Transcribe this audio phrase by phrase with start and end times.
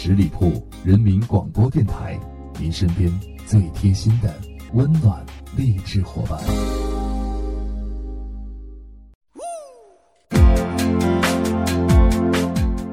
[0.00, 2.16] 十里铺人民广播电台，
[2.60, 3.12] 您身边
[3.44, 4.32] 最贴心的
[4.72, 6.40] 温暖励志伙伴。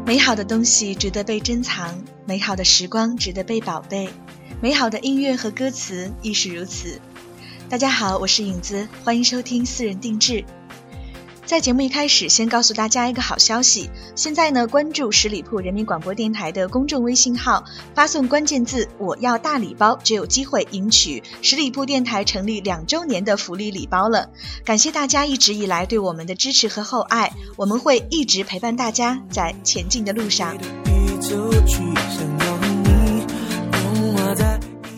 [0.04, 4.10] 美好的东西值得被珍藏，美好的时光值得被宝贝，
[4.60, 7.00] 美好的音乐和歌词亦是如此。
[7.70, 10.44] 大家好，我是影子，欢迎收听私人定制。
[11.46, 13.88] 在节目一开始，先告诉大家一个好消息。
[14.16, 24.30] 现在呢，关注十里铺人民广播电台的公众微信号，发送关键字“我要大礼包”，就有机会赢取十里铺电台成立两周年的福利礼包了。
[24.66, 30.58] 感谢大家一直以来对我们的支持和厚爱，我们会一直陪伴大家在前进的路上。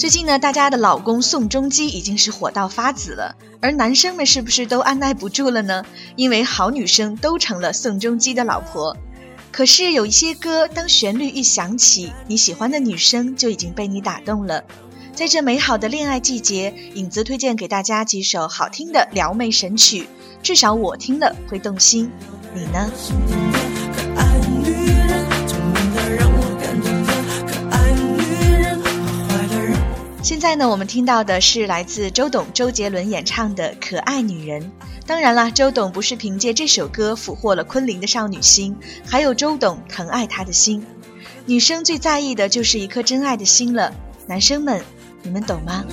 [0.07, 5.83] 最近呢，大家的老公宋仲基已经是火到发紫了，而男生们是不是都按耐不住了呢？
[6.15, 8.95] 因为好女生都成了宋仲基的老婆。
[9.51, 14.63] 可是有一些歌，当旋律一响起，你喜欢的女生就已经被你打动了。
[15.13, 20.07] 在这美好的恋爱季节，影子推荐给大家几首好听的撩妹神曲，
[20.41, 22.09] 至少我听了会动心。
[22.55, 22.89] 你呢？
[30.27, 34.61] 现在呢，我们听到的是来自周董、周杰伦演唱的《可爱女人》。
[35.05, 40.85] 当然啦，周董不是凭借这首歌俘获了昆凌的少女心，还有周董疼爱她的心。
[41.45, 43.93] 女生最在意的就是一颗真爱的心了，
[44.27, 44.83] 男生们，
[45.23, 45.85] 你们懂吗？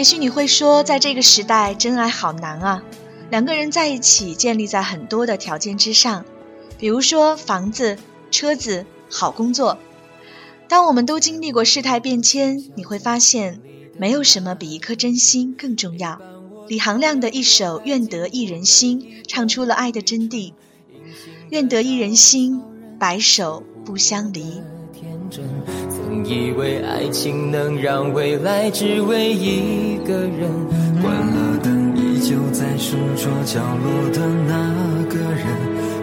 [0.00, 2.82] 也许你会说，在这个时代，真爱好难啊！
[3.28, 6.24] 两个人在一起，建立在很多的条件之上，
[6.78, 7.98] 比如说房子、
[8.30, 9.76] 车子、好工作。
[10.68, 13.60] 当我们都经历过世态变迁，你会发现，
[13.98, 16.18] 没有什么比一颗真心更重要。
[16.66, 20.54] 李行亮的一首《愿得一人心》，唱出了爱的真谛。
[21.50, 22.62] 愿得一人心，
[22.98, 24.62] 白首不相离。
[26.30, 30.48] 以为爱情能让未来只为一个人，
[31.02, 35.44] 关了灯依旧在书桌角落的那个人，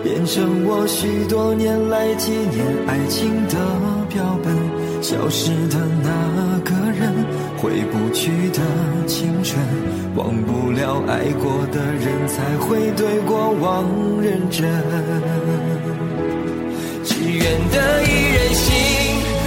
[0.03, 3.55] 变成我许多年来纪念爱情的
[4.09, 4.53] 标本。
[5.01, 7.13] 消失的那个人，
[7.55, 8.59] 回不去的
[9.07, 9.57] 青春，
[10.17, 13.85] 忘不了爱过的人，才会对过往
[14.21, 14.67] 认真。
[17.05, 17.41] 只愿
[17.71, 19.06] 得一人心。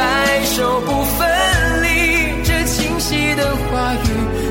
[0.00, 1.28] 白首不分
[1.82, 2.42] 离。
[2.42, 4.06] 这清晰的话语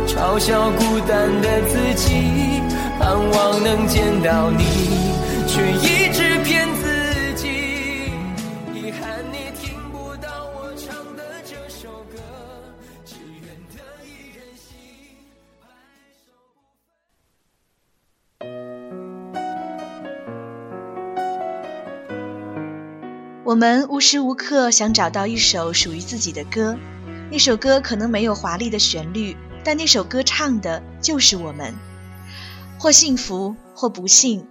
[0.08, 2.62] 嘲笑孤单的自己，
[3.00, 4.64] 盼望能见到你，
[5.48, 5.54] 却
[23.50, 26.78] 我们无时无刻想找到一首属于自己的歌，
[27.32, 31.74] 那首歌可能没有华丽的旋律，但那首歌唱的就是我们。
[32.78, 34.46] 或幸福，或不幸，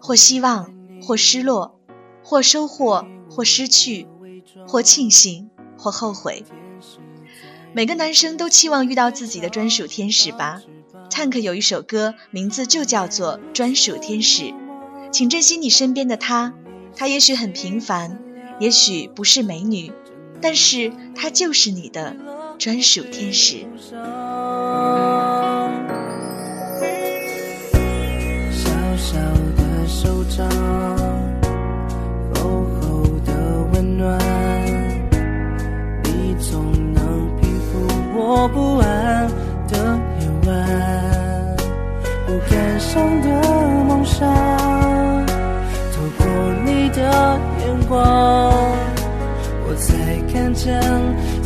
[0.00, 1.78] 或希望，或失落，
[2.24, 4.08] 或收获，或失去，
[4.66, 5.48] 或庆幸，
[5.78, 6.44] 或后悔。
[7.72, 10.60] 每个男生都期望遇到自己的专属天使吧
[11.08, 14.42] ？Tank 有一首歌，名字就叫做《专属天使》，
[15.12, 16.52] 请珍惜你身边的他，
[16.96, 18.18] 他也许很平凡。
[18.60, 19.90] 也许不是美女，
[20.42, 22.14] 但是她就是你的
[22.58, 23.66] 专属天使。
[28.52, 28.68] 小
[28.98, 29.18] 小
[29.56, 30.46] 的手掌，
[32.34, 33.32] 厚厚的
[33.72, 34.18] 温暖，
[36.04, 37.80] 你总能平复
[38.14, 39.26] 我不安
[39.68, 41.56] 的夜晚。
[42.26, 43.49] 不敢想的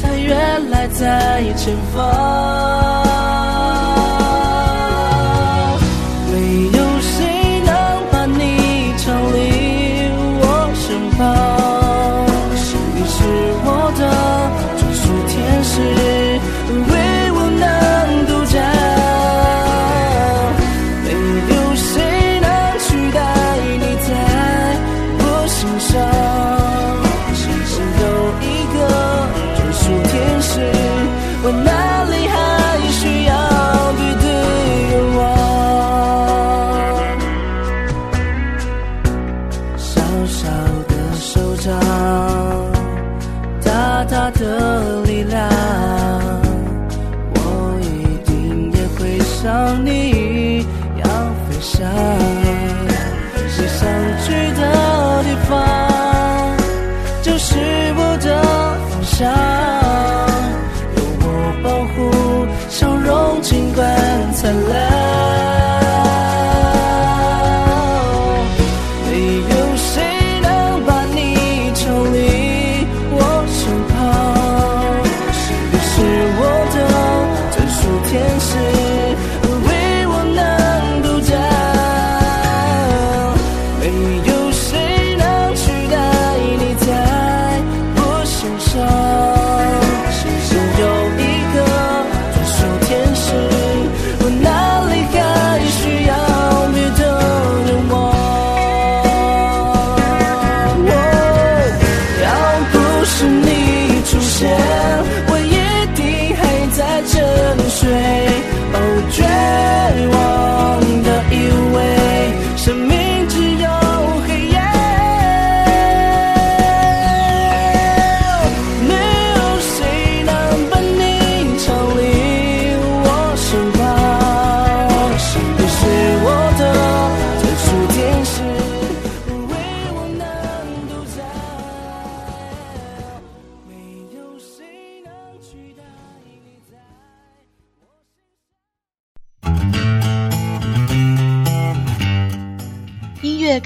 [0.03, 3.04] 它原来在前方。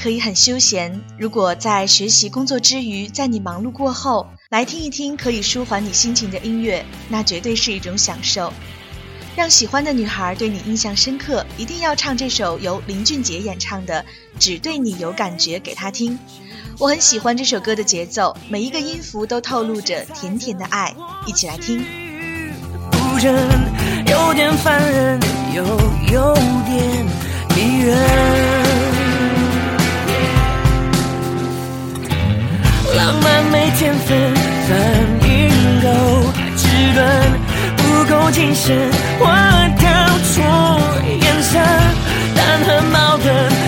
[0.00, 8.52] 可以很休闲，如果在学习工作之余，在你忙碌过后来听一听可以舒缓你心情的音乐，那绝对是一种享受。
[9.35, 14.00] 让喜欢的女孩对你印象深刻，一定要唱这首由林俊杰演唱的
[14.38, 16.17] 《只对你有感觉》给她听。
[16.78, 20.95] 我很喜欢这首歌的节奏，每一个音符都透露着甜甜的爱。
[21.26, 21.85] 一起来听。
[22.93, 23.35] 不忍，
[24.07, 25.21] 有点烦人，
[25.55, 25.64] 又
[26.12, 27.07] 有点
[27.57, 28.98] 迷人。
[32.99, 34.35] 浪漫没天分，
[34.67, 34.75] 反
[35.23, 35.31] 应
[35.81, 35.87] 够
[36.57, 36.99] 迟钝，
[37.76, 37.81] 不
[38.12, 38.76] 够谨慎，
[39.21, 39.25] 我
[39.78, 39.87] 挑
[40.28, 40.35] 错
[41.07, 41.61] 颜色，
[42.35, 43.26] 但很矛盾，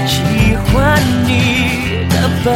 [0.08, 0.18] 喜
[0.66, 0.74] 欢
[1.28, 1.30] 你
[2.10, 2.52] 的笨。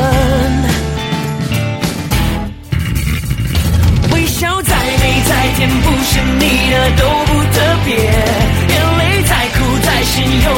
[4.12, 7.94] 微笑再美再甜，不是你的都不特别。
[8.74, 10.12] 眼泪再苦再咸，
[10.42, 10.48] 有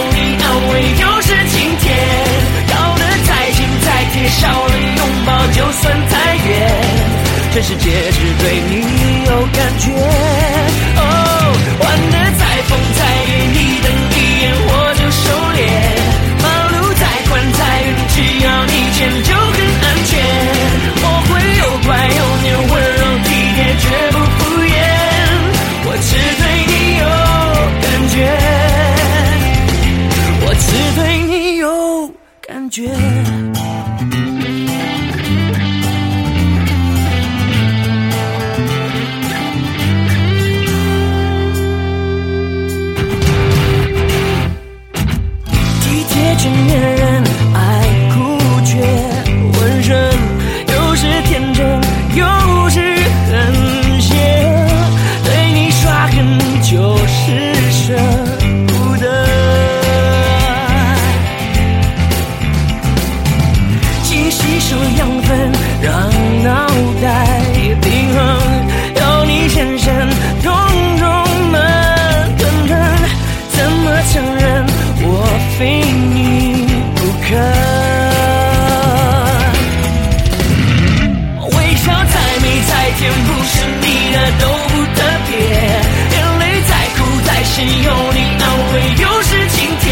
[84.17, 85.37] 的都不特别。
[85.37, 89.85] 眼泪再苦再咸，有你安慰又是晴天。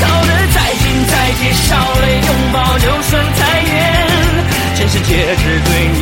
[0.00, 3.74] 靠得再近再贴，少了拥抱就算太远。
[4.76, 5.10] 全世界
[5.42, 5.98] 只对你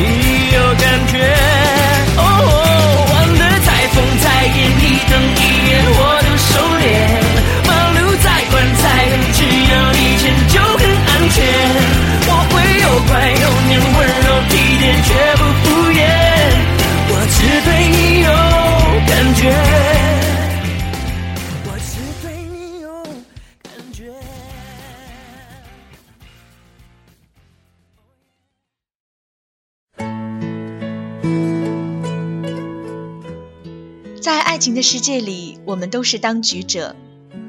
[34.61, 36.95] 情的世界里，我们都是当局者。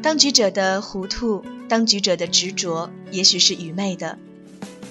[0.01, 4.19] 当局者的糊涂，当局者的执着，也许是愚昧的。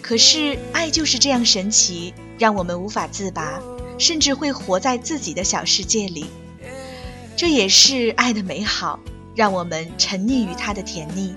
[0.03, 3.59] 可是爱就是这样神奇，让我们无法自拔，
[3.97, 6.27] 甚至会活在自己的小世界里。
[7.35, 8.99] 这也是爱的美好，
[9.35, 11.33] 让我们沉溺于它的甜腻。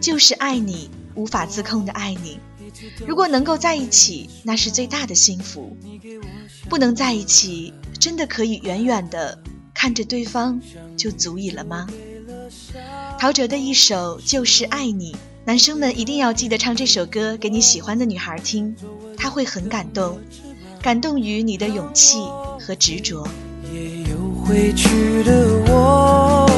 [0.00, 2.40] 就是爱你，无法自控的爱你。
[3.06, 5.76] 如果能够在一起，那是最大的幸福。
[6.68, 9.38] 不能在一起，真的可以远远的
[9.82, 10.60] 看着对方
[10.96, 11.88] 就足以了吗？
[13.18, 15.12] 陶喆的一首《就是爱你》，
[15.44, 18.76] 男生们一定要记得唱这首歌给你喜欢的女孩听，
[19.16, 20.20] 她会很感动，
[20.80, 22.18] 感动于你的勇气
[22.60, 23.26] 和执着。
[23.74, 26.48] 也有回去的我，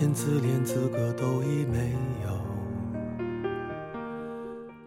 [0.00, 2.40] 现自怜资格都已没有，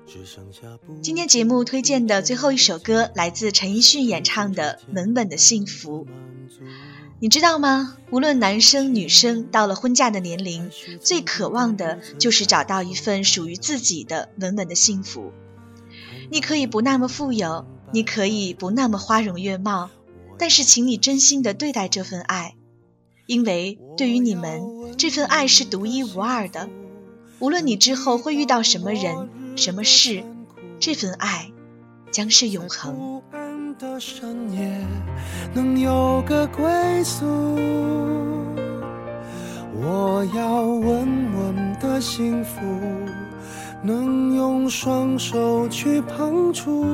[0.07, 6.05] 只剩下今天节目推荐的最后一首歌来自陈奕迅演唱的《稳稳的幸福》。
[7.19, 7.97] 你知道吗？
[8.09, 10.71] 无论男生女生，到了婚嫁的年龄，
[11.01, 15.33] 最渴望的就是找到一份属于自己的稳稳的幸福。
[16.29, 19.89] 你可以不那么富有，你可以不那么花容月貌，
[20.37, 22.55] 但是请你真心的对待这份爱，
[23.25, 24.61] 因为对于你们，
[24.97, 26.69] 这份爱是独一无二的。
[27.39, 30.23] 无论你之后会遇到什么人、什么事，
[30.79, 31.51] 这份爱
[32.11, 33.21] 将是永恒。
[33.79, 34.85] 的深夜
[35.55, 36.63] 能有个归
[37.03, 37.25] 宿，
[39.73, 42.61] 我要稳稳的幸福，
[43.81, 46.85] 能用双手去碰触，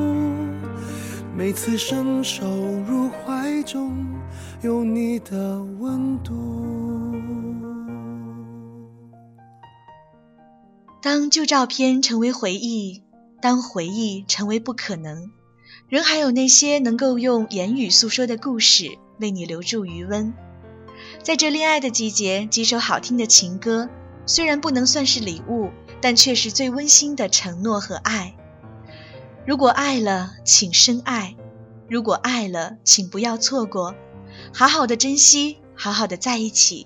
[1.36, 2.46] 每次伸手
[2.88, 3.94] 入怀中
[4.62, 6.64] 有你的温度。
[11.08, 13.02] 当旧照片成为回忆，
[13.41, 15.32] 当回忆成为不可能。
[15.88, 20.34] 仍还有那些能够用言语诉说的故事，为你留住余温。
[21.24, 23.88] 在这恋爱的季节，几首好听的情歌，
[24.26, 25.70] 虽然不能算是礼物，
[26.02, 28.36] 但却是最温馨的承诺和爱。
[29.46, 31.38] 如果爱了，请深爱；
[31.89, 33.96] 如果爱了，请不要错过。
[34.54, 36.86] 好好的珍惜，好好的在一起。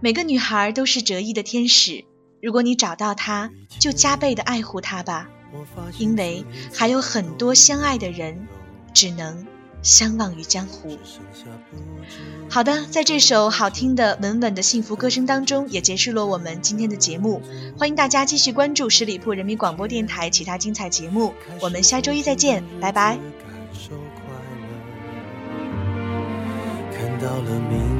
[0.00, 2.04] 每个女孩都是折翼的天使，
[2.42, 5.28] 如果你找到他，就加倍的爱护他吧。
[5.98, 8.46] 因为还有很多相爱的人，
[8.94, 9.46] 只能
[9.82, 10.96] 相忘于江湖。
[12.48, 17.42] 好的，在这首好听的稳稳的幸福歌声当中，也结束了我们今天的节目。
[17.76, 23.18] 欢迎大家继续关注十里铺人民广播电台其他精彩节目，我们下周一再见，拜拜。
[26.92, 27.99] 看到了明